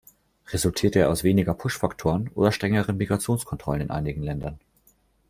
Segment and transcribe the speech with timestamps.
[0.51, 4.57] Resultiert er aus weniger Push-Faktoren oder strengeren Migrationskontrollen in einigen Ländern?